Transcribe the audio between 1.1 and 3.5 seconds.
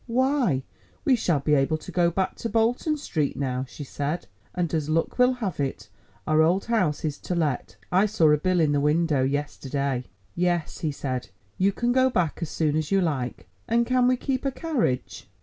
shall be able to go back to Bolton Street